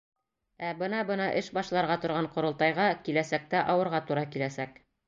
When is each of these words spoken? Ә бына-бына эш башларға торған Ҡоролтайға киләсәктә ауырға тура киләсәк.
Ә 0.69 0.71
бына-бына 0.79 1.27
эш 1.43 1.51
башларға 1.59 1.99
торған 2.07 2.31
Ҡоролтайға 2.39 2.89
киләсәктә 3.07 3.65
ауырға 3.77 4.07
тура 4.11 4.31
киләсәк. 4.37 4.87